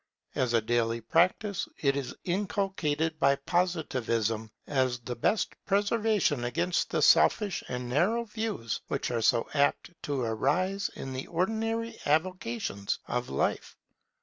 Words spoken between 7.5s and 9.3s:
and narrow views which are